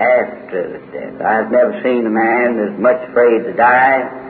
[0.00, 1.20] after death.
[1.20, 4.26] I've never seen a man as much afraid to die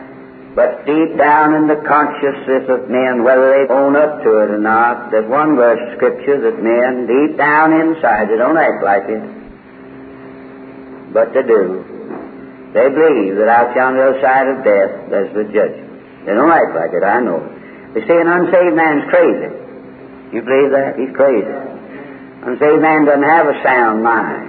[0.56, 4.56] but deep down in the consciousness of men, whether they own up to it or
[4.56, 9.04] not, there's one verse of Scripture that men, deep down inside, they don't act like
[9.04, 9.20] it,
[11.12, 11.84] but they do.
[12.72, 16.24] They believe that out on the other side of death, there's the judgment.
[16.24, 17.44] They don't act like it, I know.
[17.92, 19.52] They say an unsaved man's crazy.
[20.32, 20.96] You believe that?
[20.96, 21.52] He's crazy.
[22.48, 24.45] Unsaved man doesn't have a sound mind.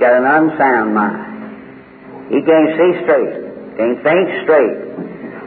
[0.00, 2.32] He's got an unsound mind.
[2.32, 4.80] He can't see straight, can't think straight.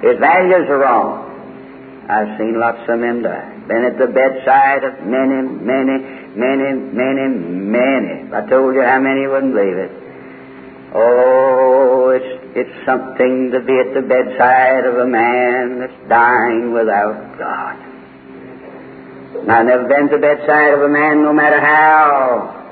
[0.05, 2.05] His values are wrong.
[2.07, 3.49] I've seen lots of men die.
[3.67, 5.97] Been at the bedside of many, many,
[6.38, 8.30] many, many, many.
[8.31, 9.91] I told you how many, wouldn't believe it.
[10.94, 17.39] Oh, it's, it's something to be at the bedside of a man that's dying without
[17.39, 17.75] God.
[19.49, 22.62] I've never been to the bedside of a man, no matter how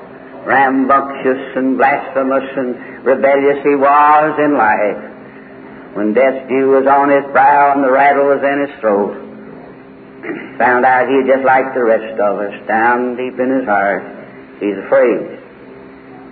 [0.44, 5.12] rambunctious and blasphemous and rebellious he was in life
[5.94, 9.12] when death's dew was on his brow and the rattle was in his throat.
[10.58, 14.02] Found out he just like the rest of us, down deep in his heart,
[14.58, 15.38] he's afraid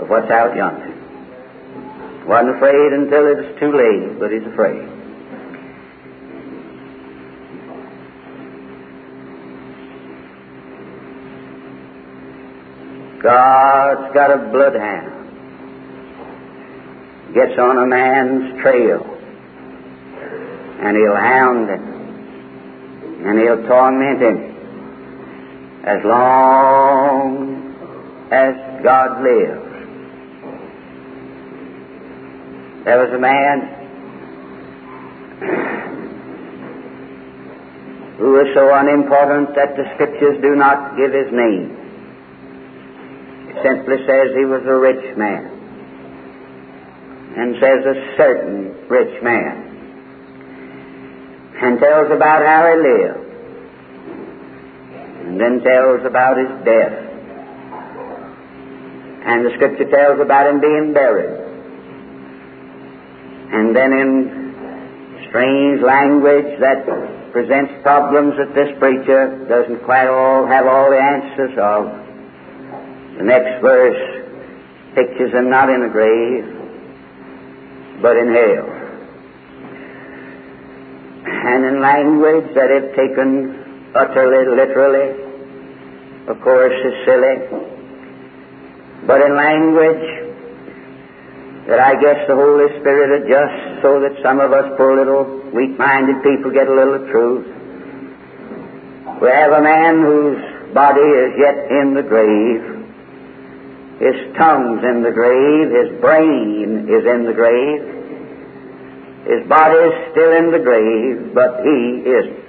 [0.00, 0.96] of what's out yonder.
[2.26, 4.99] Wasn't afraid until it was too late, but he's afraid.
[13.22, 15.16] God's got a bloodhound.
[17.34, 19.10] Gets on a man's trail
[20.80, 21.82] and he'll hound him,
[23.26, 24.38] and he'll torment him
[25.84, 27.68] as long
[28.32, 29.60] as God lives.
[32.84, 33.60] There was a man
[38.16, 41.79] who was so unimportant that the scriptures do not give his name.
[43.62, 45.44] Simply says he was a rich man,
[47.36, 49.70] and says a certain rich man
[51.60, 53.20] and tells about how he lived,
[55.28, 56.96] and then tells about his death.
[59.20, 61.36] And the scripture tells about him being buried.
[63.52, 66.86] And then in strange language that
[67.32, 72.09] presents problems that this preacher doesn't quite all have all the answers of.
[73.20, 74.24] The next verse
[74.94, 76.44] pictures him not in the grave,
[78.00, 78.80] but in hell
[81.40, 85.08] and in language that if taken utterly literally,
[86.28, 87.36] of course, is silly,
[89.06, 90.06] but in language
[91.68, 96.22] that I guess the Holy Spirit adjusts so that some of us poor little weak-minded
[96.22, 97.46] people get a little truth.
[99.20, 102.79] We have a man whose body is yet in the grave.
[104.00, 105.68] His tongue's in the grave.
[105.70, 107.84] His brain is in the grave.
[109.28, 112.40] His body is still in the grave, but he isn't.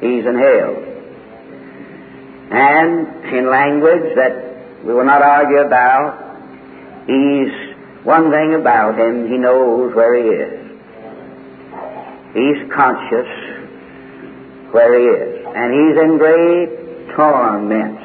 [0.00, 0.88] He's in hell.
[2.50, 6.16] And in language that we will not argue about,
[7.06, 7.52] he's
[8.04, 10.64] one thing about him, he knows where he is.
[12.32, 13.28] He's conscious
[14.72, 15.46] where he is.
[15.54, 18.02] And he's in great torments.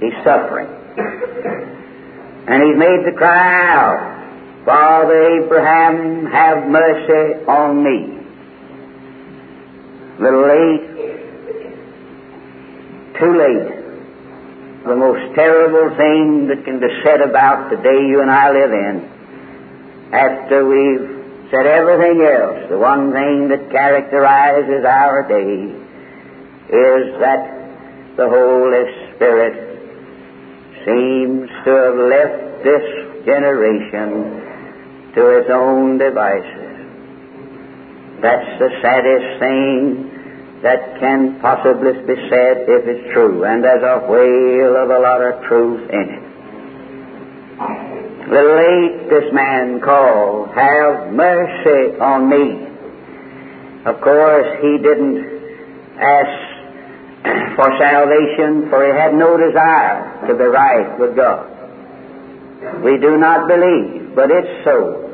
[0.00, 0.73] He's suffering.
[0.96, 4.64] And he's made the cry out.
[4.64, 8.14] Father Abraham, have mercy on me.
[10.20, 10.86] Little late,
[13.18, 13.84] too late.
[14.86, 18.72] The most terrible thing that can be said about the day you and I live
[18.72, 19.10] in,
[20.12, 25.72] after we've said everything else, the one thing that characterizes our day
[26.68, 29.73] is that the Holy Spirit
[30.84, 32.84] seems to have left this
[33.24, 34.44] generation
[35.16, 36.74] to its own devices.
[38.20, 40.14] That's the saddest thing
[40.62, 45.20] that can possibly be said if it's true, and there's a whale of a lot
[45.20, 46.24] of truth in it.
[48.28, 52.64] The late this man called, Have mercy on me.
[53.84, 55.20] Of course, he didn't
[56.00, 56.32] ask
[57.56, 61.50] for salvation, for he had no desire to be right with God.
[62.82, 65.04] We do not believe, but it's so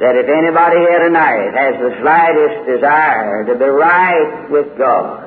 [0.00, 5.22] that if anybody here tonight has the slightest desire to be right with God,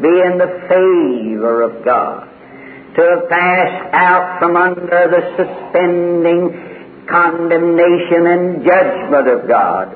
[0.00, 2.28] be in the favor of God,
[2.96, 9.88] to passed out from under the suspending condemnation and judgment of God,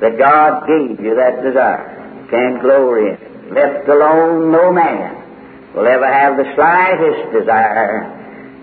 [0.00, 2.26] that God gave you that desire.
[2.30, 3.52] Can't glory in it.
[3.52, 5.25] Left alone, no man
[5.76, 8.08] will ever have the slightest desire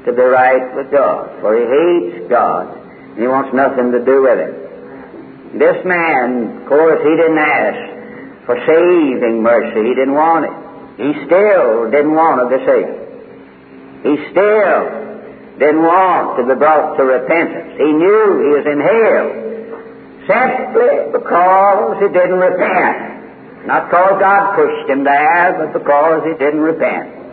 [0.06, 2.74] to be right with God, for he hates God,
[3.14, 4.54] and he wants nothing to do with it.
[5.62, 7.78] This man, of course, he didn't ask
[8.50, 9.86] for saving mercy.
[9.86, 10.56] He didn't want it.
[10.98, 12.98] He still didn't want to be saved.
[14.04, 14.82] He still
[15.62, 17.78] didn't want to be brought to repentance.
[17.78, 19.30] He knew he was in hell
[20.26, 23.23] simply because he didn't repent.
[23.66, 27.24] Not because God pushed him there, but because he didn't repent.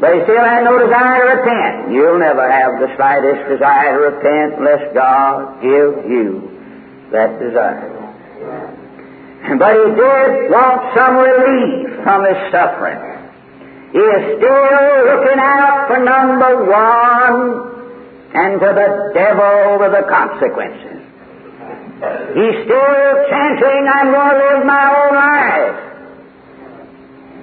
[0.00, 1.92] But he still had no desire to repent.
[1.92, 6.50] You'll never have the slightest desire to repent unless God gives you
[7.12, 8.00] that desire.
[9.58, 13.10] But he did want some relief from his suffering.
[13.92, 14.64] He is still
[15.10, 17.70] looking out for number one
[18.32, 20.89] and to the devil with the consequences.
[22.00, 25.90] He's still chanting, I'm going to live my own life.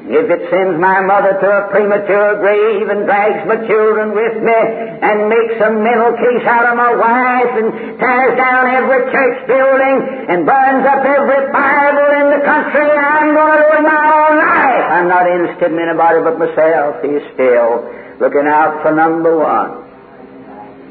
[0.07, 4.59] If it sends my mother to a premature grave and drags my children with me
[5.03, 7.69] and makes a mental case out of my wife and
[8.01, 9.97] tears down every church building
[10.31, 14.85] and burns up every Bible in the country, I'm going to live my own life.
[14.89, 17.03] I'm not interested in anybody but myself.
[17.03, 17.85] He's still
[18.17, 19.85] looking out for number one.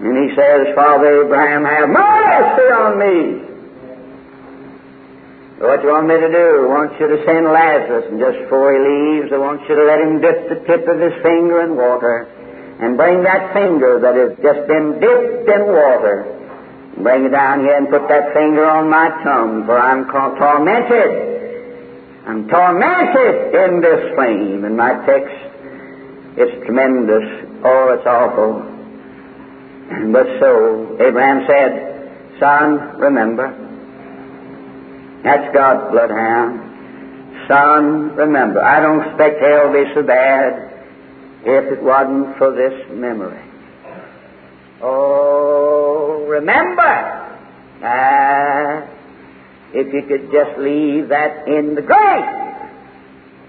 [0.06, 3.45] And he says, Father Abraham, have mercy on me.
[5.56, 6.48] What do you want me to do?
[6.64, 9.84] I want you to send Lazarus, and just before he leaves, I want you to
[9.88, 12.28] let him dip the tip of his finger in water,
[12.76, 16.28] and bring that finger that has just been dipped in water,
[17.00, 21.24] bring it down here and put that finger on my tongue, for I'm tormented.
[22.28, 25.40] I'm tormented in this flame, and my text
[26.36, 27.24] is tremendous.
[27.64, 28.60] Oh, it's awful.
[30.12, 33.65] But so, Abraham said, Son, remember,
[35.22, 36.66] that's God's bloodhound.
[37.48, 40.72] Son, remember, I don't expect hell to be so bad
[41.44, 43.42] if it wasn't for this memory.
[44.82, 46.82] Oh, remember!
[47.82, 48.88] Ah,
[49.72, 52.72] if you could just leave that in the grave,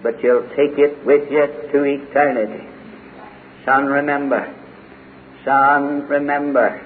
[0.04, 2.68] but you'll take it with you to eternity.
[3.66, 4.54] Son, remember.
[5.44, 6.82] Son, remember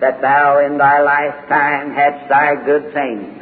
[0.00, 3.37] that thou in thy lifetime hadst thy good things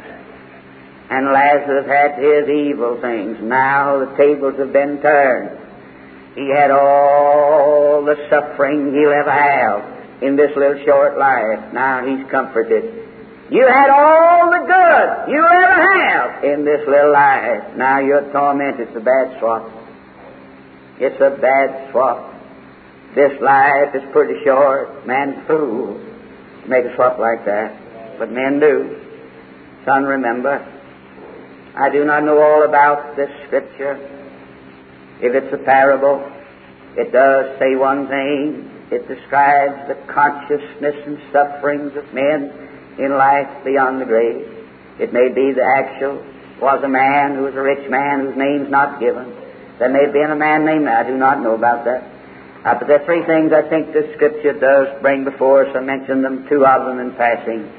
[1.09, 3.37] and Lazarus had his evil things.
[3.41, 5.57] Now the tables have been turned.
[6.35, 11.73] He had all the suffering he'll ever have in this little short life.
[11.73, 13.07] Now he's comforted.
[13.49, 17.75] You had all the good you ever have in this little life.
[17.77, 18.89] Now you're tormented.
[18.89, 19.71] It's a bad swap.
[20.99, 22.33] It's a bad swap.
[23.15, 25.07] This life is pretty short.
[25.07, 25.97] Man's fool
[26.67, 28.19] make a swap like that.
[28.19, 28.99] But men do.
[29.85, 30.59] Son, remember,
[31.77, 33.95] I do not know all about this scripture.
[35.21, 36.25] If it's a parable,
[36.97, 38.65] it does say one thing.
[38.89, 42.49] It describes the consciousness and sufferings of men
[42.97, 44.41] in life beyond the grave.
[44.99, 46.17] It may be the actual
[46.59, 49.29] was a man who was a rich man whose name's not given.
[49.77, 52.01] There may have been a man named, I do not know about that.
[52.65, 55.75] Uh, but there are three things I think this scripture does bring before us.
[55.75, 57.69] I mentioned them, two of them in passing.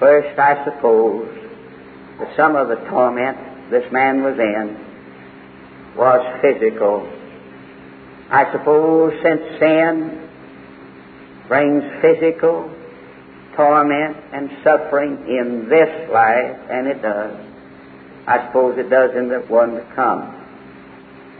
[0.00, 1.43] First, I suppose,
[2.18, 7.08] that some of the torment this man was in was physical.
[8.30, 10.28] I suppose since sin
[11.48, 12.70] brings physical
[13.56, 17.36] torment and suffering in this life, and it does,
[18.26, 20.40] I suppose it does in the one to come.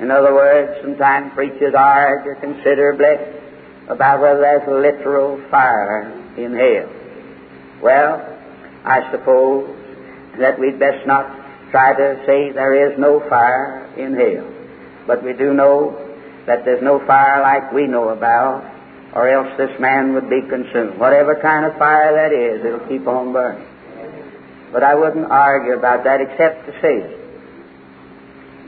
[0.01, 3.41] In other words, sometimes preachers argue considerably
[3.89, 6.03] about whether there's literal fire
[6.37, 6.91] in hell.
[7.83, 8.39] Well,
[8.85, 9.84] I suppose
[10.39, 14.47] that we'd best not try to say there is no fire in hell.
[15.07, 15.99] But we do know
[16.47, 18.63] that there's no fire like we know about,
[19.15, 20.99] or else this man would be consumed.
[20.99, 23.67] Whatever kind of fire that is, it'll keep on burning.
[24.73, 26.99] But I wouldn't argue about that except to say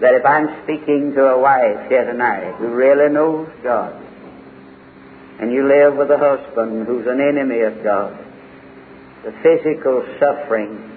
[0.01, 3.95] that if I'm speaking to a wife here tonight who really knows God,
[5.41, 8.17] and you live with a husband who's an enemy of God,
[9.25, 10.96] the physical suffering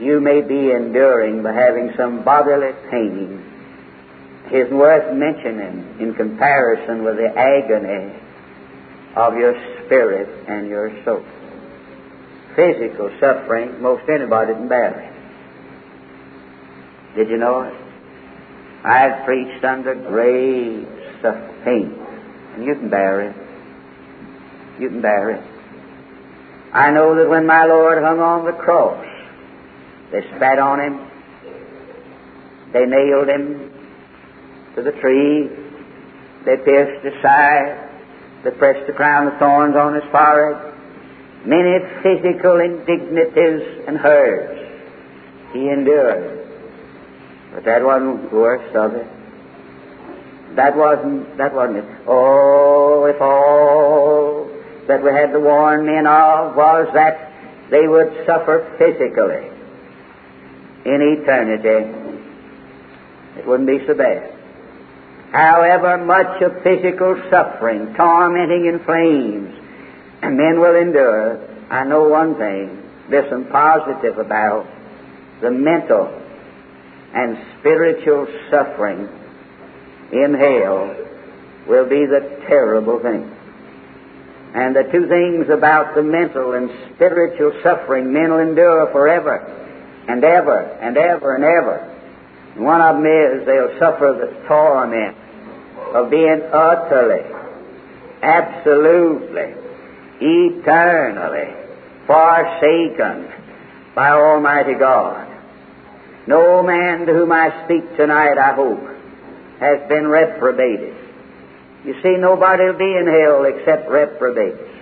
[0.00, 3.44] you may be enduring by having some bodily pain
[4.52, 8.14] is worth mentioning in comparison with the agony
[9.16, 11.24] of your spirit and your soul.
[12.56, 15.14] Physical suffering, most anybody can bear it.
[17.16, 17.74] Did you know it?
[18.84, 20.86] I've preached under grave
[21.64, 21.92] pain,
[22.54, 23.36] and you can bear it.
[24.80, 25.42] You can bear it.
[26.72, 29.04] I know that when my Lord hung on the cross,
[30.12, 31.10] they spat on him.
[32.72, 33.72] They nailed him
[34.74, 35.48] to the tree.
[36.44, 37.88] They pierced his side.
[38.44, 40.74] They pressed the crown of thorns on his forehead,
[41.44, 44.58] many physical indignities and hurts
[45.52, 46.46] he endured.
[47.54, 49.06] But that wasn't the worst of it.
[50.56, 51.84] That wasn't, that wasn't it.
[52.06, 54.48] Oh, if all
[54.86, 57.32] that we had to warn men of was that
[57.70, 59.57] they would suffer physically
[60.88, 61.78] in eternity,
[63.38, 64.34] it wouldn't be so bad.
[65.32, 69.54] However much of physical suffering, tormenting in flames,
[70.22, 71.38] men will endure,
[71.70, 74.66] I know one thing, there's some positive about
[75.42, 76.08] the mental
[77.14, 79.08] and spiritual suffering
[80.12, 80.96] in hell
[81.68, 83.34] will be the terrible thing.
[84.54, 89.67] And the two things about the mental and spiritual suffering men will endure forever
[90.08, 91.94] and ever and ever and ever.
[92.56, 95.16] One of them is they'll suffer the torment
[95.94, 97.22] of being utterly,
[98.22, 99.54] absolutely,
[100.20, 101.54] eternally
[102.06, 103.30] forsaken
[103.94, 105.28] by Almighty God.
[106.26, 108.80] No man to whom I speak tonight, I hope,
[109.60, 110.96] has been reprobated.
[111.84, 114.77] You see, nobody will be in hell except reprobates.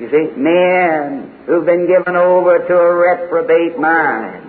[0.00, 4.44] You see, men who've been given over to a reprobate mind.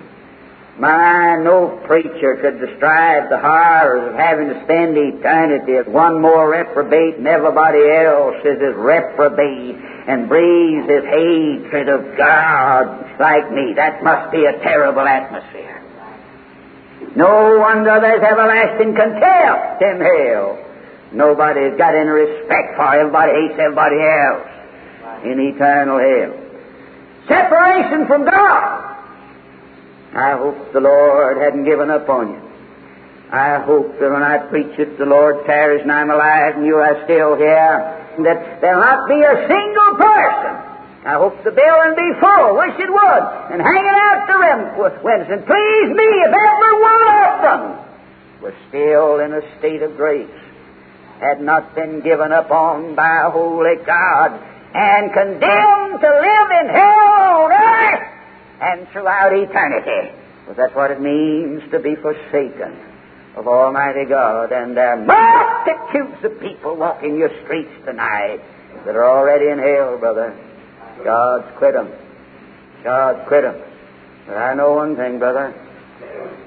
[0.77, 6.49] My, no preacher could describe the horrors of having to spend eternity as one more
[6.49, 9.75] reprobate and everybody else is as reprobate
[10.07, 13.73] and breathes his hatred of God like me.
[13.75, 15.81] That must be a terrible atmosphere.
[17.15, 20.63] No wonder there's everlasting contempt in hell.
[21.11, 24.58] Nobody's got any respect for everybody hates everybody else
[25.23, 26.33] in eternal hell.
[27.27, 28.85] Separation from God.
[30.13, 32.41] I hope the Lord hadn't given up on you.
[33.31, 36.77] I hope that when I preach it, the Lord tarries and I'm alive and you
[36.77, 40.69] are still here, that there'll not be a single person
[41.05, 42.59] I hope the building be full.
[42.59, 43.23] Wish it would.
[43.55, 45.27] And hanging out the windows.
[45.31, 47.61] And please me if every one of them
[48.43, 50.29] was still in a state of grace,
[51.19, 56.69] had not been given up on by a holy God, and condemned to live in
[56.69, 58.07] hell on earth
[58.61, 60.13] and throughout eternity.
[60.47, 62.77] But that's what it means to be forsaken
[63.35, 64.51] of Almighty God.
[64.51, 68.41] And there are multitudes of people walking your streets tonight
[68.85, 70.37] that are already in hell, brother.
[71.03, 71.91] God's quit quit 'em.
[72.83, 73.55] God's quit 'em.
[74.27, 75.53] But I know one thing, brother.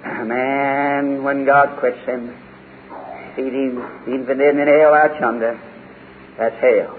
[0.05, 2.37] A man, when God quits him,
[3.37, 5.59] even in hell out yonder,
[6.39, 6.99] that's hell.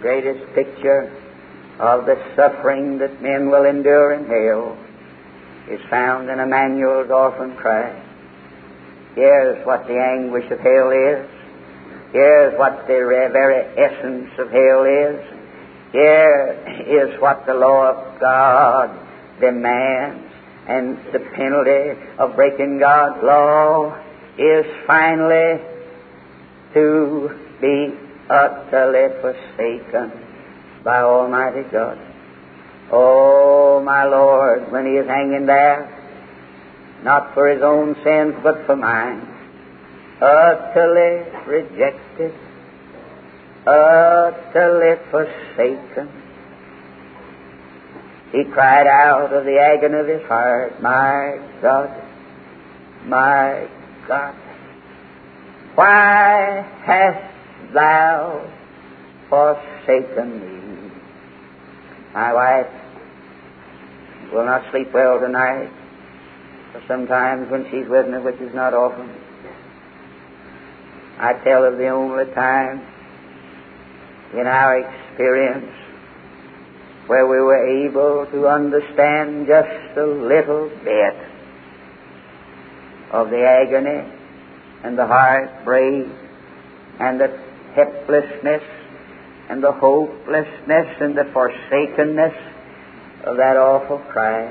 [0.00, 1.10] Greatest picture
[1.80, 4.76] of the suffering that men will endure in hell
[5.70, 8.04] is found in Emmanuel's orphan cry.
[9.14, 11.26] Here's what the anguish of hell is.
[12.12, 15.20] Here's what the very essence of hell is.
[15.92, 18.90] Here is what the law of God
[19.40, 20.24] demands,
[20.68, 23.98] and the penalty of breaking God's law
[24.38, 25.60] is finally
[26.74, 27.30] to
[27.60, 30.12] be utterly forsaken
[30.84, 31.98] by Almighty God.
[32.90, 35.94] Oh, my Lord, when He is hanging there,
[37.02, 39.26] not for His own sins, but for mine,
[40.20, 42.34] utterly rejected,
[43.66, 46.08] utterly forsaken.
[48.32, 51.88] He cried out of the agony of his heart, My God,
[53.06, 53.68] my
[54.06, 54.34] God,
[55.74, 57.37] why hast
[57.72, 58.50] thou
[59.28, 60.90] forsaken me?
[62.14, 62.72] My wife
[64.32, 65.70] will not sleep well tonight,
[66.72, 69.08] for sometimes when she's with me, which is not often,
[71.18, 72.80] I tell of the only time
[74.34, 75.72] in our experience
[77.08, 81.16] where we were able to understand just a little bit
[83.12, 84.06] of the agony
[84.84, 86.06] and the heartbreak
[87.00, 87.47] and the
[87.78, 88.62] helplessness
[89.48, 92.34] and the hopelessness and the forsakenness
[93.24, 94.46] of that awful cry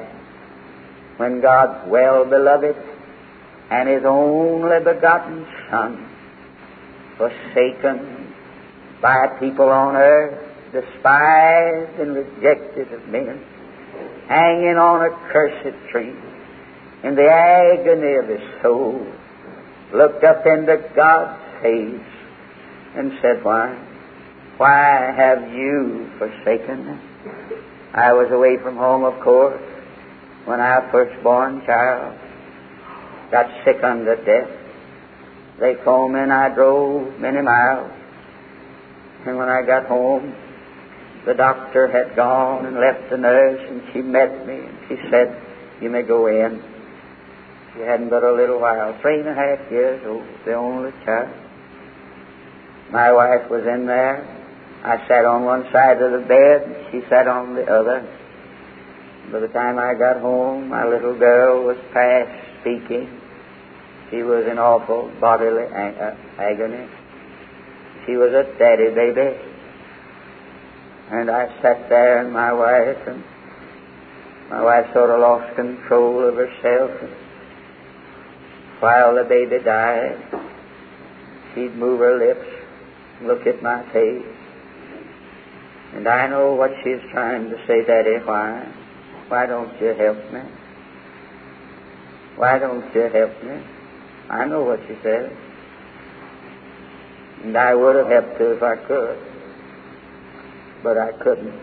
[1.18, 2.78] when God's well beloved
[3.70, 6.08] and His only begotten Son
[7.18, 8.34] forsaken
[9.02, 13.44] by people on earth, despised and rejected of men,
[14.28, 16.14] hanging on a cursed tree,
[17.04, 19.06] in the agony of his soul,
[19.94, 22.17] looked up into God's face
[22.98, 23.72] and said, Why?
[24.58, 26.98] Why have you forsaken me?
[27.94, 29.62] I was away from home, of course,
[30.46, 32.18] when our firstborn child
[33.32, 34.50] got sick unto death.
[35.60, 37.92] They phoned me and I drove many miles.
[39.26, 40.34] And when I got home,
[41.26, 45.44] the doctor had gone and left the nurse and she met me and she said,
[45.82, 46.64] you may go in.
[47.74, 51.47] She hadn't but a little while, three and a half years old, the only child.
[52.92, 54.24] My wife was in there.
[54.84, 58.08] I sat on one side of the bed, she sat on the other.
[59.32, 63.20] By the time I got home, my little girl was past speaking.
[64.10, 66.88] She was in awful bodily uh, agony.
[68.06, 69.38] She was a daddy baby.
[71.12, 73.24] And I sat there and my wife, and
[74.50, 76.92] my wife sort of lost control of herself.
[77.02, 77.12] And
[78.80, 80.18] while the baby died,
[81.54, 82.57] she'd move her lips,
[83.24, 84.26] look at my face.
[85.94, 88.72] And I know what she's trying to say, Daddy, why?
[89.30, 90.42] Why don't you help me?
[92.36, 93.64] Why don't you help me?
[94.30, 95.36] I know what she said.
[97.44, 99.18] And I would have helped her if I could.
[100.84, 101.60] But I couldn't.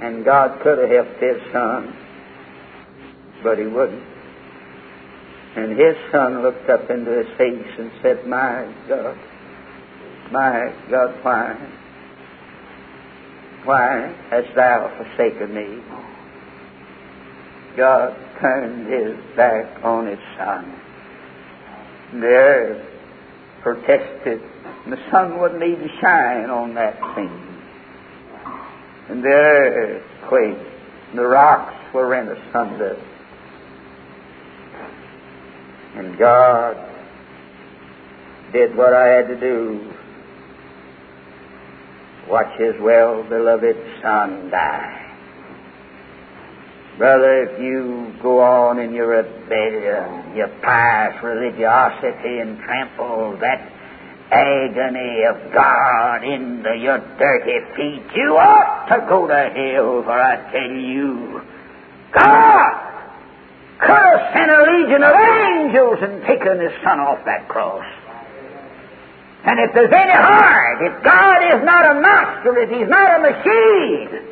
[0.00, 1.96] And God could have helped His Son,
[3.42, 4.04] but He wouldn't.
[5.56, 9.18] And His Son looked up into His face and said, My God,
[10.30, 11.56] my God, why?
[13.64, 15.82] Why hast Thou forsaken me?
[17.76, 20.80] God turned His back on His Son.
[22.12, 22.86] The earth
[23.62, 24.42] protested.
[24.88, 27.48] The sun wouldn't even shine on that scene.
[29.10, 30.60] And the earth quaked.
[31.10, 32.96] And the rocks were rent asunder.
[35.94, 36.76] And God
[38.52, 39.92] did what I had to do.
[42.28, 45.04] Watch His well beloved Son die.
[46.98, 53.72] Brother, if you go on in your rebellion, your pious religiosity, and trample that
[54.30, 60.50] agony of God into your dirty feet, you ought to go to hell, for I
[60.52, 61.40] tell you,
[62.12, 62.88] God
[64.18, 67.84] have sent a legion of angels and taken His Son off that cross.
[69.44, 73.22] And if there's any heart, if God is not a master, if He's not a
[73.22, 74.28] machine,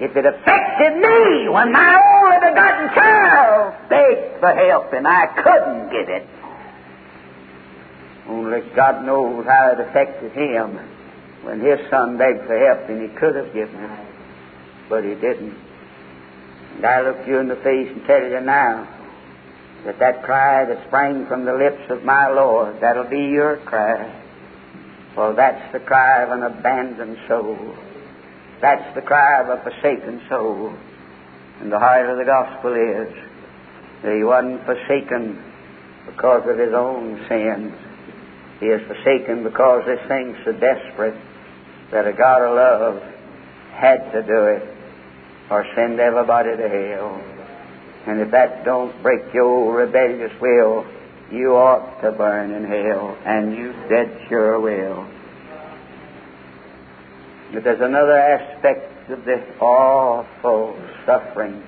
[0.00, 5.90] if it affected me when my only begotten child begged for help and I couldn't
[5.90, 6.26] give it,
[8.28, 10.78] only God knows how it affected him
[11.42, 14.06] when his son begged for help and he could have given it,
[14.88, 15.56] but he didn't.
[16.76, 18.86] And I look you in the face and tell you now
[19.84, 24.24] that that cry that sprang from the lips of my Lord, that'll be your cry.
[25.14, 27.74] For that's the cry of an abandoned soul.
[28.60, 30.74] That's the cry of a forsaken soul.
[31.60, 33.12] And the heart of the gospel is
[34.02, 35.42] that he wasn't forsaken
[36.06, 37.74] because of his own sins.
[38.60, 41.16] He is forsaken because this thing's so desperate
[41.90, 43.02] that a God of love
[43.72, 44.62] had to do it
[45.50, 47.37] or send everybody to hell.
[48.06, 50.86] And if that don't break your rebellious will,
[51.30, 55.06] you ought to burn in hell, and you dead sure will.
[57.52, 61.62] But there's another aspect of this awful suffering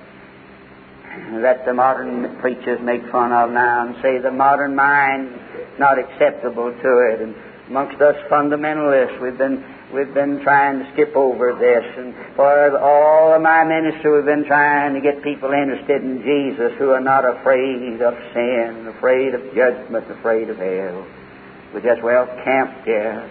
[1.41, 5.29] that the modern preachers make fun of now and say the modern mind
[5.77, 7.21] not acceptable to it.
[7.21, 7.35] And
[7.67, 11.85] amongst us fundamentalists, we've been we've been trying to skip over this.
[11.97, 16.73] And for all of my ministry, we've been trying to get people interested in Jesus
[16.77, 21.05] who are not afraid of sin, afraid of judgment, afraid of hell.
[21.73, 23.29] We just well camped there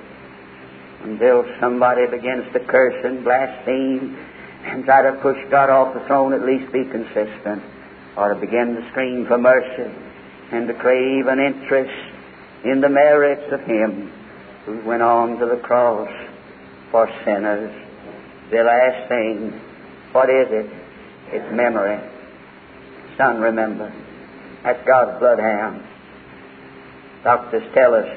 [1.03, 4.17] until somebody begins to curse and blaspheme
[4.65, 7.63] and try to push God off the throne, at least be consistent,
[8.17, 9.91] or to begin to scream for mercy
[10.53, 11.95] and to crave an interest
[12.65, 14.13] in the merits of Him
[14.67, 16.11] who went on to the cross
[16.91, 17.75] for sinners.
[18.51, 19.53] The last thing,
[20.13, 20.71] what is it?
[21.33, 22.01] It's memory.
[23.17, 23.93] Son, remember.
[24.65, 25.85] That's God's bloodhound.
[27.23, 28.09] Doctors tell us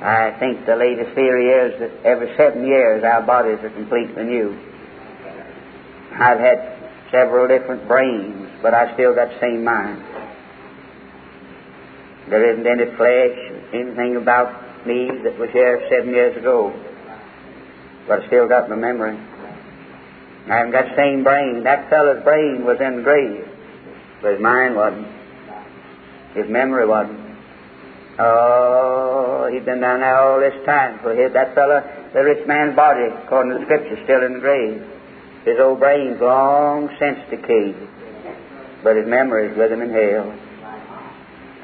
[0.00, 4.56] I think the latest theory is that every seven years our bodies are completely new.
[6.12, 6.56] I've had
[7.12, 10.02] several different brains, but I still got the same mind.
[12.30, 13.36] There isn't any flesh,
[13.74, 16.72] anything about me that was here seven years ago,
[18.06, 19.16] but I still got my memory.
[20.48, 21.62] I haven't got the same brain.
[21.64, 23.46] That fellow's brain was in the grave,
[24.22, 25.06] but his mind wasn't.
[26.34, 27.20] His memory wasn't.
[28.18, 30.98] Oh, he's been down there all this time.
[31.00, 31.82] For his, that fellow,
[32.12, 34.82] the rich man's body, according to the Scripture, still in the grave.
[35.44, 37.76] His old brain's long since decayed,
[38.84, 40.34] but his memory's with him in hell.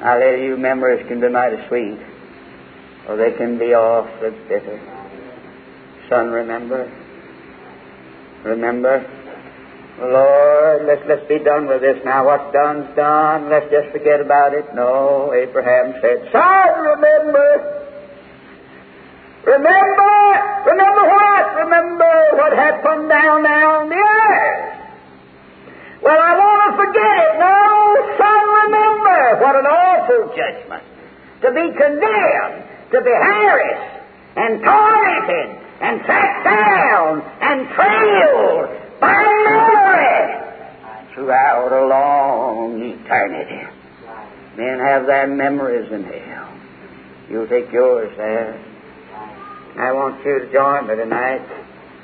[0.01, 1.99] I tell you, memories can be mighty sweet,
[3.07, 4.96] or they can be awfully bitter.
[6.09, 6.87] Son, remember.
[8.43, 9.03] Remember.
[9.99, 12.25] Lord, let's, let's be done with this now.
[12.25, 13.49] What's done's done.
[13.49, 14.63] Let's just forget about it.
[14.73, 17.83] No, Abraham said, Son, remember.
[19.47, 20.15] Remember,
[20.67, 21.45] remember what?
[21.55, 24.77] Remember what happened down there on the earth.
[26.03, 27.33] Well, I want to forget it.
[27.39, 27.57] No,
[28.19, 30.83] son, remember what an awful judgment.
[31.41, 32.59] To be condemned,
[32.91, 34.03] to be harassed
[34.35, 39.13] and tormented and tracked down and trailed by
[39.45, 40.47] memory
[41.13, 43.67] throughout a long eternity.
[44.57, 46.49] Men have their memories in hell.
[47.29, 48.63] You'll take yours there.
[49.77, 51.45] I want you to join me tonight.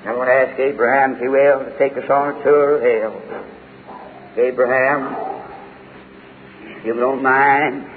[0.06, 2.84] I want to ask Abraham, if he will, to take us on a tour of
[2.84, 3.22] hell.
[4.38, 5.16] Abraham,
[6.78, 7.93] if you don't mind,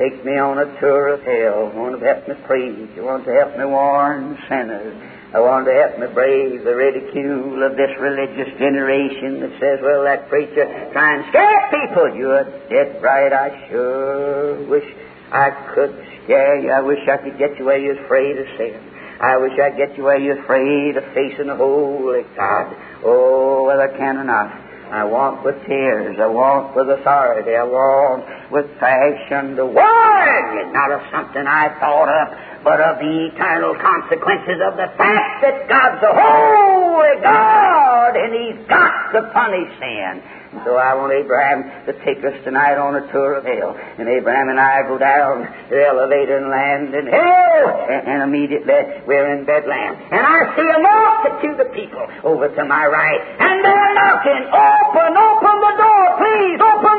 [0.00, 1.68] take me on a tour of hell.
[1.68, 2.88] I want to help me preach.
[2.96, 4.96] I want to help me warn sinners.
[5.36, 10.02] I want to help me brave the ridicule of this religious generation that says, well,
[10.04, 12.16] that preacher trying to scare people.
[12.16, 13.30] You're dead right.
[13.30, 14.88] I sure wish
[15.30, 16.72] I could scare you.
[16.72, 18.80] I wish I could get you where you're afraid of sin.
[19.20, 22.74] I wish I'd get you where you're afraid of facing the holy God.
[23.04, 24.69] Oh, well, I can or not.
[24.90, 26.18] I walk with tears.
[26.20, 27.54] I walk with authority.
[27.54, 32.26] I walk with passion to warn you, not of something I thought of,
[32.64, 38.66] but of the eternal consequences of the fact that God's a holy God and He's
[38.66, 40.39] got to punish sin.
[40.50, 43.78] So I want Abraham to take us tonight on a tour of hell.
[43.98, 47.86] And Abraham and I go down the elevator and land in hell.
[47.86, 49.94] And, immediately we're in Bethlehem.
[50.10, 53.22] And I see a multitude of people over to my right.
[53.38, 54.42] And they're knocking.
[54.50, 56.58] Open, open the door, please.
[56.58, 56.89] Open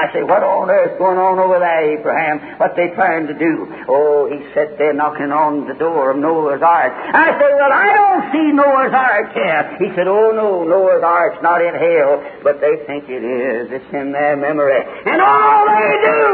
[0.00, 2.56] I say, what on earth going on over there, Abraham?
[2.56, 3.68] What they trying to do?
[3.88, 6.92] Oh, he said they're knocking on on the door of Noah's Ark.
[6.94, 9.62] I said, Well, I don't see Noah's Ark here.
[9.82, 13.72] He said, Oh, no, Noah's Ark's not in hell, but they think it is.
[13.74, 14.78] It's in their memory.
[14.78, 16.30] And all they do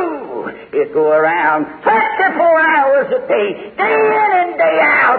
[0.85, 3.49] is go around 24 hours a day,
[3.79, 5.16] day in and day out,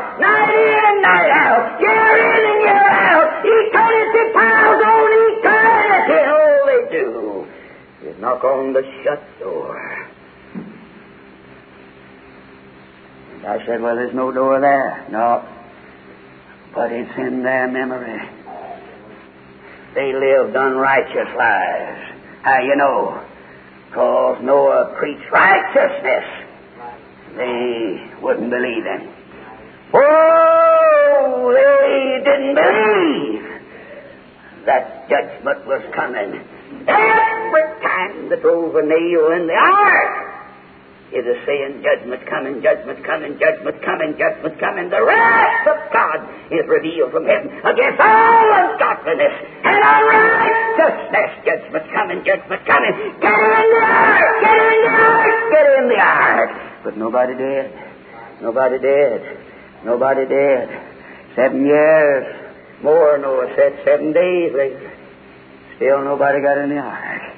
[8.27, 10.09] knock on the shut door.
[13.33, 15.07] And I said, Well, there's no door there.
[15.09, 15.47] No.
[16.75, 18.19] But it's in their memory.
[19.95, 22.19] They lived unrighteous lives.
[22.43, 23.23] How you know?
[23.87, 26.25] Because Noah preached righteousness.
[27.37, 29.13] They wouldn't believe him.
[29.93, 33.47] Oh, they didn't believe
[34.65, 36.43] that judgment was coming.
[36.87, 40.27] Every time they drove a nail in the ark,
[41.07, 44.89] it is saying judgment coming, judgment coming, judgment coming, judgment coming.
[44.91, 46.19] The wrath of God
[46.51, 51.31] is revealed from heaven against all ungodliness and unrighteousness.
[51.47, 52.91] Judgment coming, judgment coming.
[53.23, 56.51] Get in the ark, get in the ark, get in the ark.
[56.83, 57.71] But nobody did.
[58.41, 59.21] Nobody did.
[59.85, 60.67] Nobody did.
[61.35, 62.47] Seven years
[62.83, 64.91] more, Noah said, seven days later.
[65.77, 67.37] Still nobody got in the ark.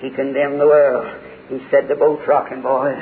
[0.00, 1.06] He condemned the world.
[1.48, 3.00] He said the boat's rocking, boys.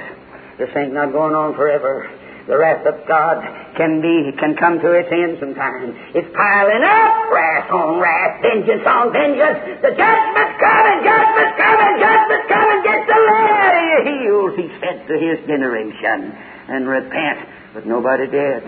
[0.58, 2.10] This ain't not going on forever.
[2.48, 3.44] The wrath of God
[3.76, 5.92] can be, can come to its end sometime.
[6.16, 9.84] It's piling up, wrath on wrath, vengeance on vengeance.
[9.84, 12.78] The judgment's coming, judgment's coming, judgment's coming.
[12.88, 16.32] Get the out of heels, he said to his generation,
[16.72, 17.38] and repent.
[17.76, 18.64] But nobody did.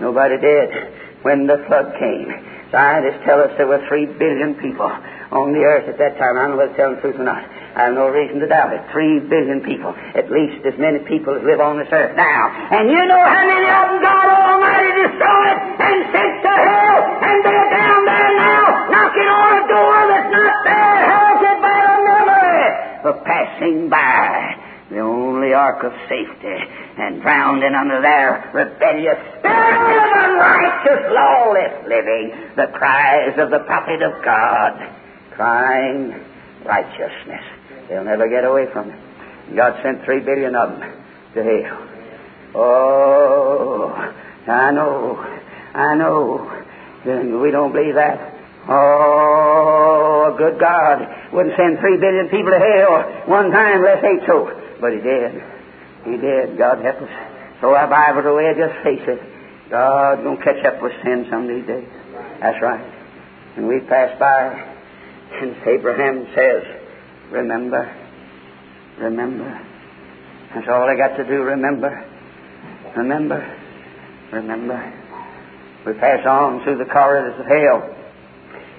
[0.00, 0.68] Nobody did.
[1.20, 2.32] When the flood came,
[2.72, 6.40] scientists tell us there were three billion people on the earth at that time.
[6.40, 7.44] I don't know whether they're telling the truth or not.
[7.76, 8.82] I have no reason to doubt it.
[8.92, 9.94] Three billion people.
[10.14, 12.48] At least as many people as live on this earth now.
[12.72, 17.36] And you know how many of them God Almighty destroyed and sent to hell, and
[17.44, 20.98] they're down there now knocking on a door that's not there,
[21.38, 22.68] it by a memory
[23.04, 24.56] of passing by
[24.90, 26.56] the only ark of safety,
[26.96, 34.00] and drowning under their rebellious spirit of unrighteous, lawless living, the cries of the prophet
[34.00, 34.72] of God
[35.36, 36.14] crying
[36.64, 37.44] righteousness.
[37.88, 39.56] They'll never get away from it.
[39.56, 40.92] God sent three billion of them
[41.34, 41.88] to hell.
[42.54, 43.92] Oh,
[44.46, 45.16] I know,
[45.74, 46.64] I know.
[47.04, 48.34] Then We don't believe that.
[48.68, 54.52] Oh, good God wouldn't send three billion people to hell one time, let's hate so.
[54.80, 55.42] But He did.
[56.04, 56.58] He did.
[56.58, 57.10] God help us.
[57.60, 59.20] Throw our Bibles away, just face it.
[59.70, 61.88] God's to catch up with sin some of these days.
[62.40, 62.84] That's right.
[63.56, 64.54] And we pass by,
[65.42, 66.77] and Abraham says,
[67.30, 67.84] Remember,
[68.98, 69.48] remember.
[70.54, 71.92] That's all I got to do, remember,
[72.96, 73.44] remember,
[74.32, 74.80] remember.
[75.84, 77.94] We pass on through the corridors of hell.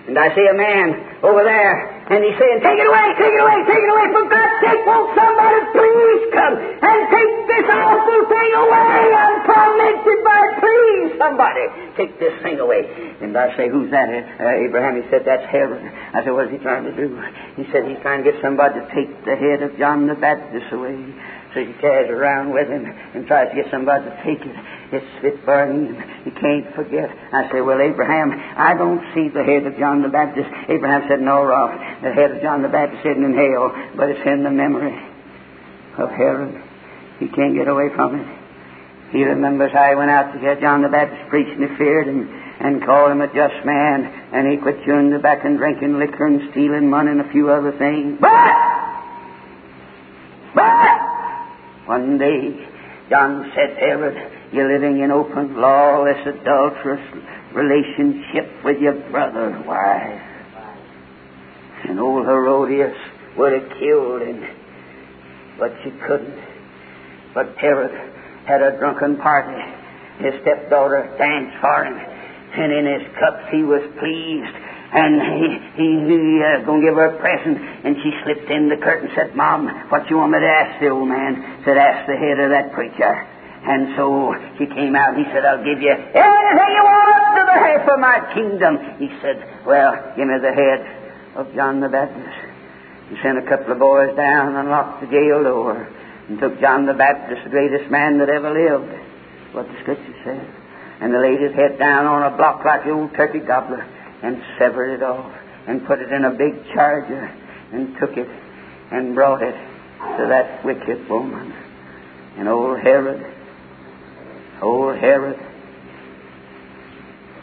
[0.07, 3.41] And I see a man over there, and he's saying, Take it away, take it
[3.41, 4.05] away, take it away.
[4.17, 8.97] For God's sake, won't somebody please come and take this awful thing away?
[9.13, 10.48] I'm tormented by.
[10.59, 12.83] Please, somebody, take this thing away.
[13.21, 14.09] And I say, Who's that?
[14.09, 15.81] Uh, Abraham, he said, That's Herod.
[15.81, 17.15] I said, What is he trying to do?
[17.55, 20.71] He said, He's trying to get somebody to take the head of John the Baptist
[20.71, 20.99] away.
[21.53, 24.55] So he carries around with him and tries to get somebody to take it.
[24.93, 25.97] It's fit burning.
[26.23, 27.09] He can't forget.
[27.09, 30.49] I say, well, Abraham, I don't see the head of John the Baptist.
[30.69, 34.21] Abraham said, no, Rolfe, the head of John the Baptist isn't in hell, but it's
[34.27, 34.93] in the memory
[35.97, 36.53] of Herod.
[37.19, 38.38] He can't get away from it.
[39.11, 42.29] He remembers how he went out to get John the Baptist preaching, he feared and,
[42.59, 46.51] and called him a just man, and he quit chewing tobacco and drinking liquor and
[46.51, 48.17] stealing money and a few other things.
[48.21, 48.53] But,
[50.53, 50.99] but,
[51.87, 52.67] one day,
[53.09, 57.01] John said, Herod, you're living in open, lawless, adulterous
[57.53, 60.21] relationship with your brother's wife.
[61.85, 62.95] And old Herodias
[63.37, 64.45] would have killed him,
[65.57, 66.39] but she couldn't.
[67.33, 68.08] But Herod
[68.49, 69.61] had a drunken party.
[70.25, 74.57] His stepdaughter danced for him, and in his cups he was pleased.
[74.89, 78.81] And he, he, he uh, gonna give her a present, and she slipped in the
[78.81, 81.61] curtain and said, Mom, what you want me to ask the old man?
[81.61, 83.13] Said, ask the head of that preacher.
[83.69, 87.37] And so he came out and he said, I'll give you anything you want up
[87.37, 88.73] to the half of my kingdom.
[88.97, 90.79] He said, Well, give me the head
[91.35, 92.39] of John the Baptist.
[93.11, 95.85] He sent a couple of boys down and locked the jail door
[96.29, 98.93] and took John the Baptist, the greatest man that ever lived.
[99.53, 100.45] What the scripture says.
[101.01, 103.81] And they laid his head down on a block like the old turkey gobbler
[104.21, 105.33] and severed it off
[105.67, 107.25] and put it in a big charger
[107.73, 108.29] and took it
[108.91, 109.55] and brought it
[110.17, 111.51] to that wicked woman.
[112.37, 113.35] And old Herod
[114.61, 115.39] Old Herod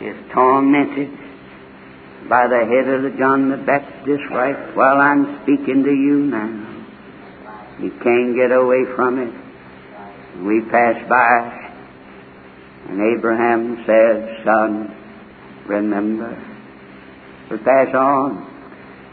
[0.01, 1.18] is tormented
[2.29, 6.76] by the head of the John the Baptist right while I'm speaking to you now.
[7.79, 9.33] He can't get away from it.
[10.45, 11.73] We pass by,
[12.89, 14.95] and Abraham said, Son,
[15.69, 16.33] remember.
[17.51, 18.45] We pass on,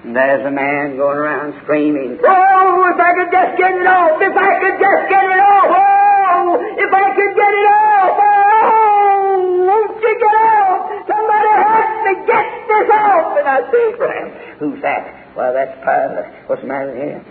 [0.04, 4.20] and there's a man going around screaming, Oh, if I could just get it off!
[4.20, 5.68] If I could just get it off!
[5.76, 8.20] Oh, if I could get it off!
[8.20, 10.80] Oh, won't you get off?
[11.08, 13.38] Somebody help me get this off!
[13.40, 14.28] And I say, Abraham,
[14.60, 15.36] who's that?
[15.36, 16.48] Well, that's Pilate.
[16.48, 17.24] What's the matter him?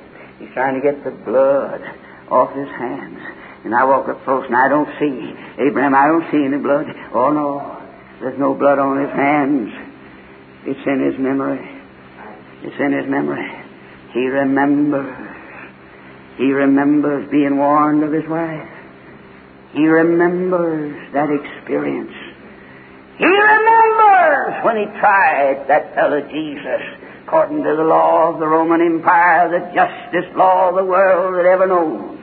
[0.42, 1.80] He's trying to get the blood
[2.26, 3.22] off his hands.
[3.62, 5.30] And I walk up close and I don't see.
[5.62, 6.86] Abraham, I don't see any blood.
[7.14, 7.78] Oh, no.
[8.18, 9.70] There's no blood on his hands.
[10.66, 11.62] It's in his memory.
[12.66, 13.46] It's in his memory.
[14.12, 15.14] He remembers.
[16.38, 18.68] He remembers being warned of his wife.
[19.74, 22.18] He remembers that experience.
[23.16, 27.01] He remembers when he tried that fellow Jesus
[27.32, 31.48] according to the law of the Roman Empire, the justest law of the world that
[31.48, 32.20] ever known,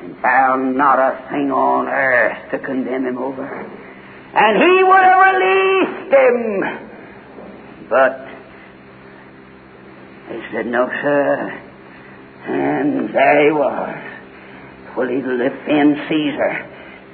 [0.00, 3.44] and found not a thing on earth to condemn him over.
[3.44, 6.64] And he would have released him,
[7.90, 8.24] but
[10.30, 11.62] they said, No, sir.
[12.46, 13.98] And there he was.
[14.96, 16.64] Will he offend Caesar?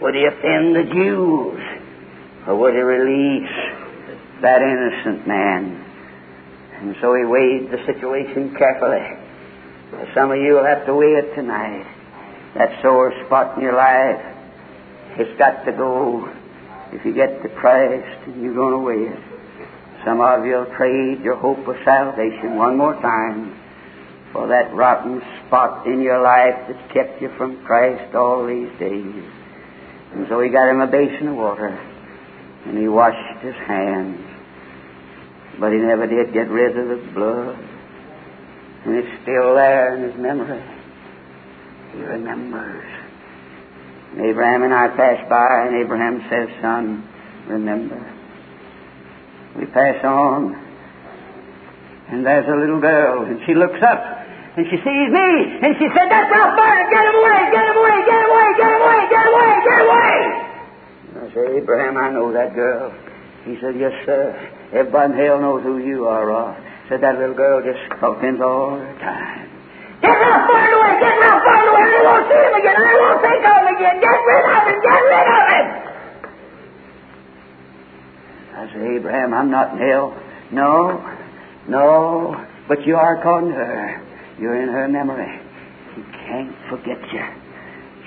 [0.02, 1.60] Would he offend the Jews?
[2.46, 3.50] Or would he release
[4.40, 5.81] that innocent man?
[6.82, 9.06] And so he weighed the situation carefully.
[10.14, 11.86] Some of you will have to weigh it tonight.
[12.58, 14.18] That sore spot in your life,
[15.16, 16.26] it's got to go
[16.92, 17.40] if you get
[18.26, 19.22] and you're going to weigh it.
[20.04, 23.56] Some of you will trade your hope of salvation one more time
[24.32, 29.22] for that rotten spot in your life that's kept you from Christ all these days.
[30.14, 31.68] And so he got him a basin of water
[32.66, 34.31] and he washed his hands.
[35.60, 37.58] But he never did get rid of the blood.
[38.84, 40.62] And it's still there in his memory.
[41.92, 42.88] He remembers.
[44.12, 47.06] And Abraham and I pass by, and Abraham says, Son,
[47.48, 48.00] remember.
[49.56, 50.56] We pass on,
[52.08, 54.00] and there's a little girl, and she looks up,
[54.56, 55.28] and she sees me,
[55.60, 56.88] and she said, That's Rolfe Barnard!
[56.88, 57.40] Get him away!
[57.52, 57.98] Get him away!
[58.04, 58.50] Get him away!
[58.56, 59.00] Get him away!
[59.08, 59.54] Get him away!
[59.64, 60.16] Get him away!
[61.08, 62.92] And I said, Abraham, I know that girl.
[63.44, 64.32] He said, Yes, sir.
[64.72, 66.56] Everybody in hell knows who you are, Rolfe.
[66.88, 69.48] Said that little girl just talkings all the time.
[70.00, 70.96] Get Rolfe Barnard away!
[70.96, 71.92] Get Rolfe Barnard away!
[71.92, 72.76] I won't see him again!
[72.80, 73.96] I won't think of him again!
[74.00, 74.78] Get rid of him!
[74.80, 75.66] Get rid of him!
[78.52, 80.16] I said, Abraham, I'm not in hell.
[80.52, 81.00] No,
[81.68, 82.36] no,
[82.68, 84.00] but you are according to her.
[84.40, 85.40] You're in her memory.
[85.94, 87.24] She can't forget you.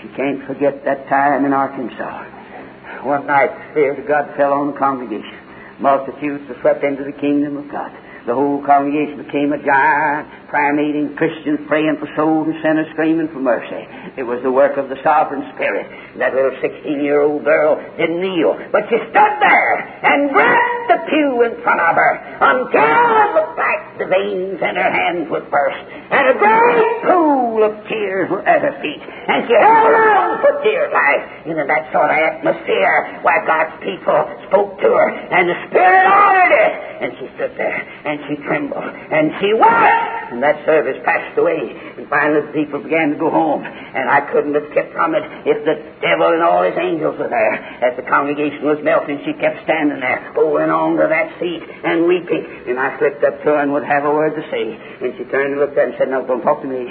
[0.01, 3.05] She can't forget that time in Arkansas.
[3.05, 5.44] One night, fear of God fell on the congregation.
[5.79, 7.91] Multitudes were swept into the kingdom of God.
[8.25, 13.29] The whole congregation became a giant prayer meeting, Christians praying for souls and sinners screaming
[13.29, 13.85] for mercy.
[14.17, 15.85] It was the work of the sovereign Spirit.
[16.17, 20.99] That little 16 year old girl didn't kneel, but she stood there and grabbed the
[21.05, 25.47] pew in front of her until it looked like the veins in her hands would
[25.49, 29.01] burst, and a great pool of tears were at her feet.
[29.01, 34.19] And she held on for dear life in that sort of atmosphere where God's people
[34.47, 36.73] spoke to her, and the Spirit honored it.
[36.95, 40.15] And she stood there, and she trembled, and she wept.
[40.25, 41.69] And that service passed away.
[41.97, 43.61] And finally the people began to go home.
[43.61, 47.29] And I couldn't have kept from it if the devil and all his angels were
[47.29, 47.55] there.
[47.85, 52.09] As the congregation was melting, she kept standing there, holding on to that seat and
[52.09, 52.41] weeping.
[52.65, 54.65] And I slipped up to her and would have a word to say.
[55.05, 56.89] And she turned and looked at me and said, No, don't talk to me.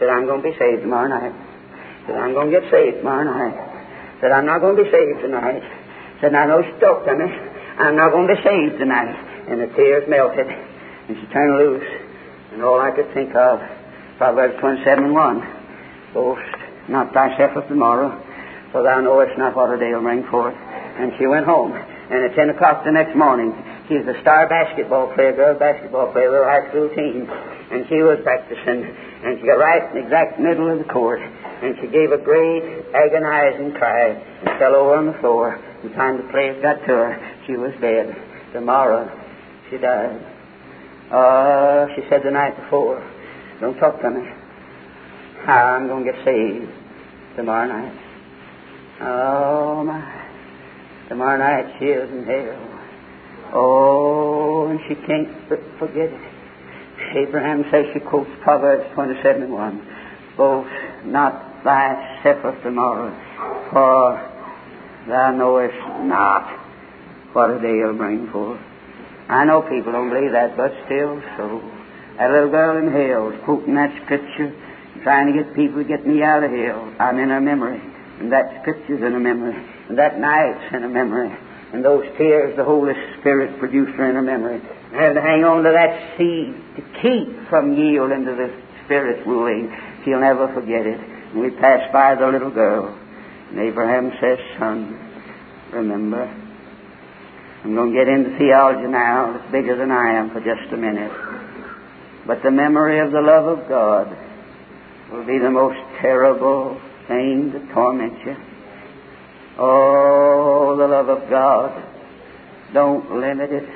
[0.00, 1.36] Said, I'm going to be saved tomorrow night.
[2.08, 3.54] Said, I'm going to get saved tomorrow night.
[4.24, 5.60] Said, I'm not going to be saved tonight.
[6.24, 7.28] Said, I know she talked to me.
[7.28, 9.29] I'm not going to be saved tonight.
[9.50, 10.46] And the tears melted.
[10.46, 11.90] And she turned loose.
[12.52, 13.60] And all I could think of,
[14.16, 16.42] Proverbs 27 and 1, boast
[16.88, 18.10] not thyself of tomorrow,
[18.72, 20.54] for thou knowest not what a day will bring forth.
[20.54, 21.72] And she went home.
[21.72, 23.54] And at 10 o'clock the next morning,
[23.88, 27.30] she's a star basketball player, girl basketball player, little high school team.
[27.70, 28.82] And she was practicing.
[28.86, 31.20] And she got right in the exact middle of the court.
[31.20, 35.54] And she gave a great agonizing cry and fell over on the floor.
[35.54, 38.14] And the time the players got to her, she was dead.
[38.52, 39.19] Tomorrow,
[39.70, 40.20] she died.
[41.12, 43.02] Oh, she said the night before,
[43.60, 44.28] don't talk to me.
[45.46, 46.70] I'm going to get saved
[47.36, 47.98] tomorrow night.
[49.00, 50.26] Oh, my.
[51.08, 52.66] Tomorrow night she is in hell.
[53.52, 56.20] Oh, and she can't forget it.
[57.16, 59.86] Abraham says she quotes Proverbs 27 and 1.
[60.36, 60.70] Boast
[61.06, 63.10] not thyself of tomorrow,
[63.72, 64.14] for
[65.08, 66.46] thou knowest not
[67.32, 68.60] what a day will bring forth.
[69.30, 71.62] I know people don't believe that, but still so.
[72.18, 74.50] That little girl in hell is quoting that scripture,
[75.04, 76.92] trying to get people to get me out of hell.
[76.98, 77.80] I'm in her memory,
[78.18, 79.54] and that scripture's in her memory,
[79.88, 81.30] and that night's in her memory,
[81.72, 84.60] and those tears the Holy Spirit produced in her memory.
[84.92, 88.50] I have to hang on to that seed to keep from yielding to the
[88.84, 89.70] Spirit's ruling.
[90.04, 90.98] She'll never forget it.
[90.98, 92.98] And we pass by the little girl,
[93.50, 94.98] and Abraham says, Son,
[95.72, 96.49] remember.
[97.62, 99.36] I'm going to get into theology now.
[99.36, 101.12] It's bigger than I am for just a minute.
[102.26, 104.16] But the memory of the love of God
[105.12, 108.36] will be the most terrible thing to torment you.
[109.58, 111.84] Oh, the love of God.
[112.72, 113.68] Don't limit it.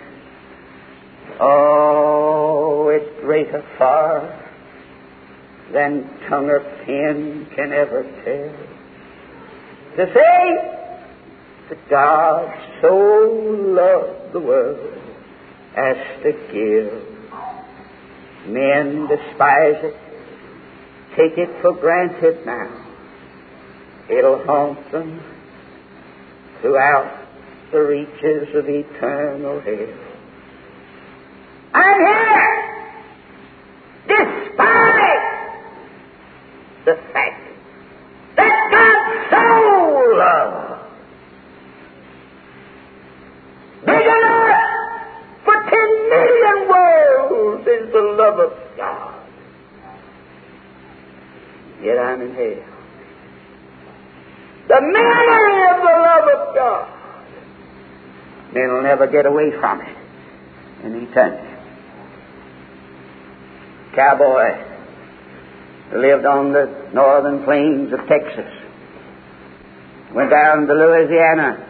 [1.41, 4.41] Oh, it's greater far
[5.73, 9.97] than tongue or pen can ever tell.
[9.97, 10.84] To say
[11.91, 12.49] God
[12.81, 14.99] so loved the world
[15.77, 16.93] as to give.
[18.47, 19.97] Men despise it,
[21.17, 22.69] take it for granted now.
[24.11, 25.23] It'll haunt them
[26.61, 27.27] throughout
[27.73, 29.95] the reaches of eternal hell.
[31.75, 32.65] I'm here
[34.07, 35.25] despite
[36.85, 37.34] the fact
[58.55, 59.97] Will never get away from it
[60.85, 61.51] in eternity.
[63.97, 64.75] Cowboy
[65.97, 68.51] lived on the northern plains of Texas.
[70.15, 71.67] Went down to Louisiana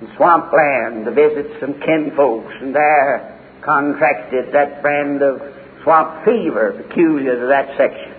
[0.00, 5.40] and swampland to visit some kinfolks, and there contracted that brand of
[5.84, 8.14] swamp fever peculiar to that section.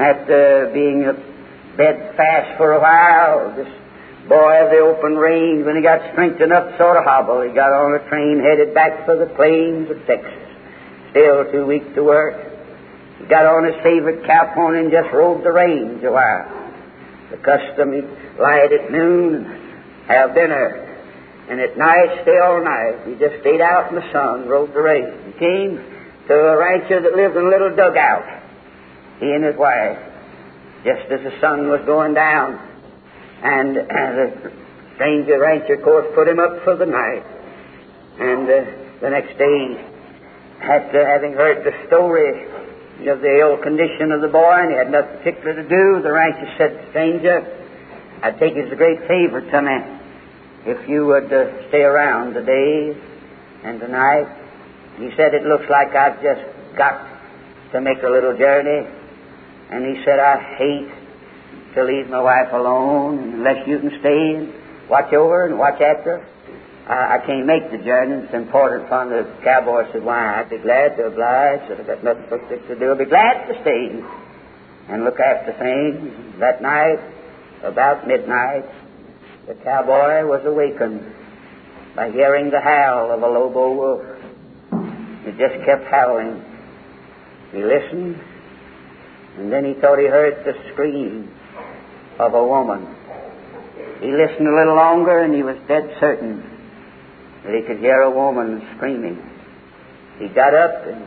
[0.00, 1.04] After being
[1.76, 3.68] bed fast for a while, this
[4.28, 7.52] boy of the open range, when he got strength enough to sort of hobble, he
[7.52, 10.32] got on a train headed back for the plains of Texas.
[11.10, 12.34] Still too weak to work.
[13.18, 16.48] He got on his favorite cowpony and just rode the range a while.
[17.30, 18.08] The custom, he'd
[18.40, 19.64] light at noon
[20.08, 20.80] have dinner.
[21.48, 23.06] And at night, stay all night.
[23.06, 25.12] He just stayed out in the sun, rode the range.
[25.26, 25.76] He came
[26.28, 28.24] to a rancher that lived in a little dugout.
[29.20, 29.98] He and his wife.
[30.84, 32.73] Just as the sun was going down,
[33.44, 34.52] and uh, the
[34.96, 37.24] stranger rancher, of course, put him up for the night.
[38.18, 38.64] And uh,
[39.00, 39.60] the next day,
[40.62, 42.48] after having heard the story
[43.06, 46.10] of the ill condition of the boy, and he had nothing particular to do, the
[46.10, 47.36] rancher said to the stranger,
[48.22, 49.76] I take it as a great favor to me
[50.64, 52.96] if you would uh, stay around today
[53.64, 54.24] and tonight.
[54.96, 56.40] He said, It looks like I've just
[56.78, 57.04] got
[57.72, 58.88] to make a little journey.
[59.70, 61.03] And he said, I hate
[61.74, 64.52] to leave my wife alone unless you can stay and
[64.88, 66.26] watch over and watch after her.
[66.86, 68.24] I, I can't make the journey.
[68.24, 71.70] It's important for the cowboy said, Why, I'd be glad to oblige.
[71.70, 72.28] I've got nothing
[72.68, 72.92] to do.
[72.92, 74.02] I'd be glad to stay
[74.88, 76.38] and look after things.
[76.40, 77.00] That night,
[77.62, 78.64] about midnight,
[79.48, 81.02] the cowboy was awakened
[81.96, 84.02] by hearing the howl of a lobo wolf.
[85.26, 86.44] It just kept howling.
[87.52, 88.20] He listened,
[89.38, 91.32] and then he thought he heard the scream
[92.18, 92.86] of a woman.
[94.00, 96.42] He listened a little longer, and he was dead certain
[97.44, 99.22] that he could hear a woman screaming.
[100.18, 101.04] He got up and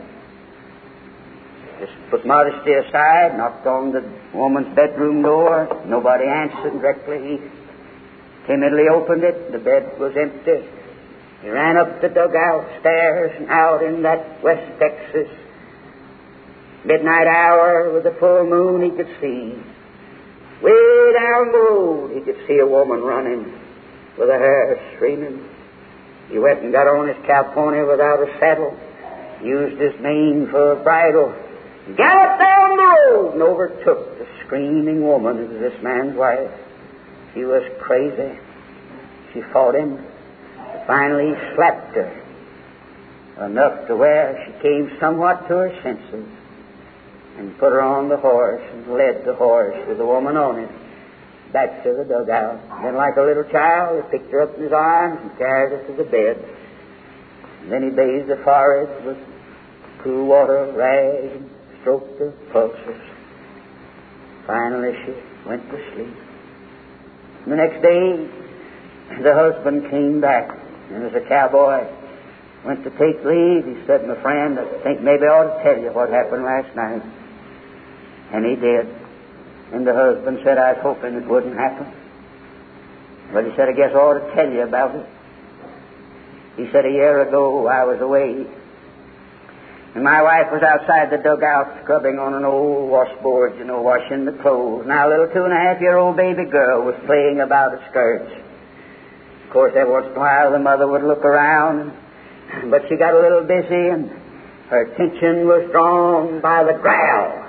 [1.80, 4.02] just put modesty aside, knocked on the
[4.34, 5.82] woman's bedroom door.
[5.86, 7.18] Nobody answered directly.
[7.18, 7.38] He
[8.46, 9.52] timidly opened it.
[9.52, 10.66] The bed was empty.
[11.42, 15.28] He ran up the dugout stairs and out in that West Texas
[16.84, 19.54] midnight hour with the full moon he could see.
[20.62, 23.44] Way down the road he could see a woman running
[24.18, 25.48] with her hair streaming.
[26.30, 28.76] He went and got on his cowpony without a saddle,
[29.42, 31.32] used his mane for a bridle,
[31.96, 36.50] galloped down the road and overtook the screaming woman as this man's wife.
[37.34, 38.36] She was crazy.
[39.32, 40.04] She fought him.
[40.86, 46.26] Finally slapped her enough to where she came somewhat to her senses
[47.38, 50.70] and put her on the horse and led the horse with the woman on it
[51.52, 52.60] back to the dugout.
[52.82, 55.86] Then, like a little child, he picked her up in his arms and carried her
[55.86, 56.36] to the bed.
[57.62, 59.18] And then he bathed her forehead with
[60.02, 63.00] cool water rag and stroked her pulses.
[64.46, 66.16] Finally, she went to sleep.
[67.46, 68.28] The next day,
[69.22, 70.50] the husband came back,
[70.90, 71.88] and as a cowboy
[72.64, 75.80] went to take leave, he said, My friend, I think maybe I ought to tell
[75.80, 77.02] you what happened last night.
[78.32, 78.86] And he did.
[79.72, 81.92] And the husband said, I was hoping it wouldn't happen.
[83.32, 85.06] But he said, I guess I ought to tell you about it.
[86.56, 88.46] He said, a year ago I was away.
[89.94, 94.24] And my wife was outside the dugout scrubbing on an old washboard, you know, washing
[94.24, 94.86] the clothes.
[94.86, 97.82] Now a little two and a half year old baby girl was playing about her
[97.90, 98.30] skirts.
[99.46, 101.92] Of course, every once in a while the mother would look around,
[102.70, 104.10] but she got a little busy and
[104.68, 107.47] her attention was drawn by the growl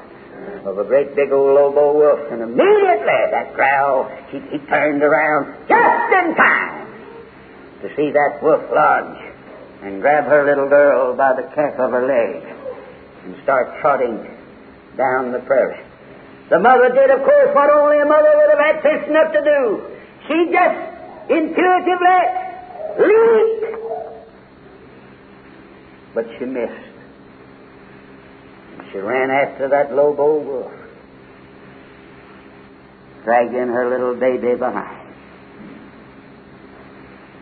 [0.66, 5.56] of a great big old lobo wolf, and immediately that growl, he, he turned around
[5.68, 6.88] just in time
[7.82, 9.20] to see that wolf lunge
[9.84, 12.44] and grab her little girl by the calf of her leg
[13.24, 14.18] and start trotting
[14.98, 15.86] down the prairie.
[16.50, 19.42] The mother did, of course, what only a mother would have had sense enough to
[19.44, 19.86] do.
[20.28, 20.80] She just
[21.30, 22.22] intuitively
[23.00, 23.66] leaped.
[26.16, 26.89] But she missed.
[28.92, 30.72] She ran after that lobo wolf,
[33.24, 35.14] dragging her little baby behind.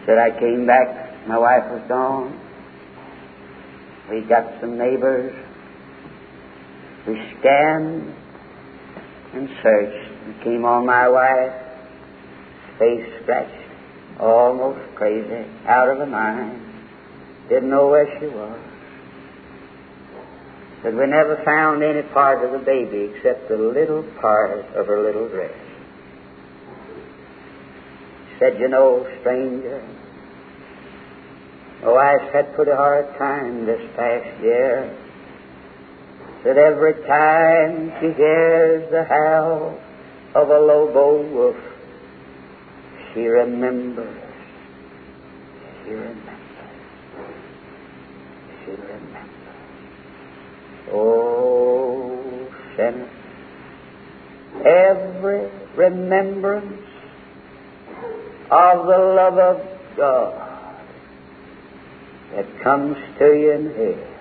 [0.06, 2.40] Said I came back, my wife was gone.
[4.10, 5.34] We got some neighbors.
[7.08, 8.14] We scanned
[9.34, 10.08] and searched
[10.44, 11.54] came on my wife,
[12.80, 16.62] face scratched, almost crazy, out of her mind.
[17.50, 18.60] Didn't know where she was
[20.84, 25.02] that we never found any part of the baby except a little part of her
[25.02, 25.54] little dress.
[28.40, 29.82] Said, You know, stranger,
[31.82, 34.96] my wife's had pretty hard time this past year.
[36.44, 39.80] That every time she hears the howl
[40.36, 41.56] of a lobo wolf,
[43.14, 44.22] she remembers.
[45.84, 46.36] She remembers.
[48.64, 49.30] She remembers.
[50.94, 51.78] Oh,
[54.66, 56.84] every remembrance
[58.50, 59.62] of the love of
[59.96, 60.78] God
[62.34, 64.14] that comes to you in hell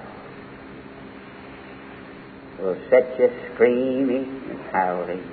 [2.61, 5.25] will set you screaming and howling.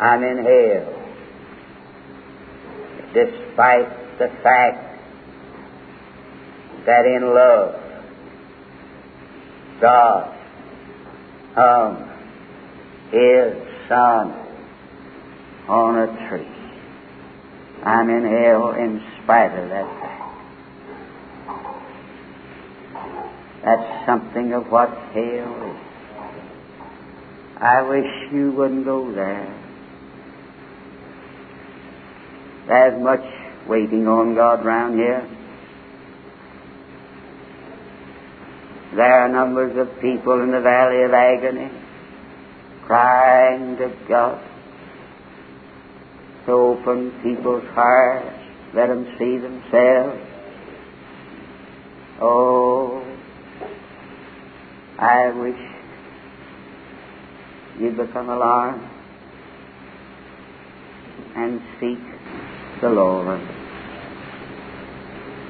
[0.00, 0.94] I'm in hell.
[3.12, 5.00] Despite the fact
[6.86, 7.87] that in love
[9.80, 10.34] God
[11.54, 12.08] hung
[13.10, 13.54] His
[13.88, 14.32] Son
[15.68, 16.46] on a tree.
[17.84, 20.18] I'm in hell in spite of that fact.
[23.64, 25.76] That's something of what hell is.
[27.60, 29.54] I wish you wouldn't go there.
[32.66, 33.24] There's much
[33.66, 35.37] waiting on God round here.
[38.98, 41.70] There are numbers of people in the valley of agony
[42.84, 44.42] crying to God
[46.46, 48.36] to open people's hearts,
[48.74, 50.20] let them see themselves.
[52.20, 53.06] Oh,
[54.98, 55.60] I wish
[57.78, 58.82] you'd become alarmed
[61.36, 62.00] and seek
[62.80, 63.57] the Lord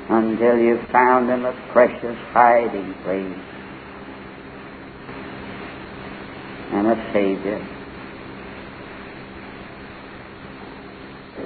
[0.09, 3.38] until you found him a precious hiding place
[6.72, 7.59] and a Savior.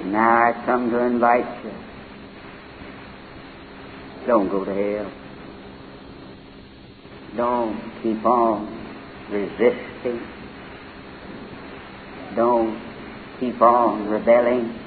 [0.06, 1.72] Now I come to invite you.
[4.26, 5.12] Don't go to hell.
[7.36, 8.68] Don't keep on
[9.30, 10.20] resisting.
[12.36, 12.80] Don't
[13.40, 14.78] keep on rebelling.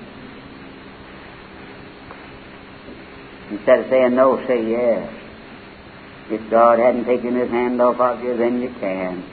[3.52, 5.14] Instead of saying no, say yes.
[6.30, 9.24] If God hadn't taken his hand off of you, then you can.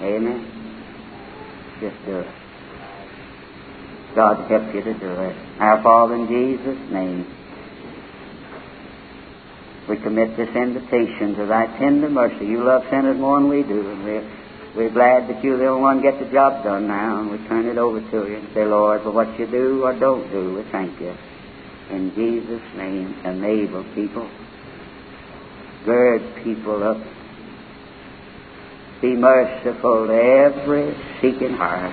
[0.00, 0.50] Amen.
[1.80, 2.28] Just do it.
[4.14, 5.36] God help you to do it.
[5.58, 7.26] Our Father, in Jesus' name,
[9.88, 12.46] we commit this invitation to thy tender mercy.
[12.46, 14.30] You love sinners more than we do, and we're,
[14.76, 17.66] we're glad that you're the only one get the job done now, and we turn
[17.66, 20.62] it over to you and say, Lord, for what you do or don't do, we
[20.70, 21.14] thank you.
[21.90, 24.28] In Jesus' name, enable people,
[25.84, 26.96] gird people up,
[29.02, 31.92] be merciful to every seeking heart.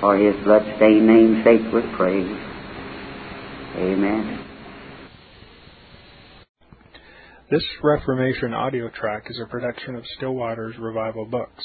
[0.00, 2.22] For his blood-stained name's sake we pray.
[3.76, 4.38] Amen.
[7.50, 11.64] This Reformation audio track is a production of Still Waters Revival Books.